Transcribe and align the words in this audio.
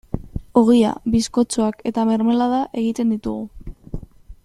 Ogia, 0.61 0.93
bizkotxoak 1.17 1.85
eta 1.91 2.07
mermelada 2.11 2.63
egiten 2.85 3.13
ditugu. 3.17 4.05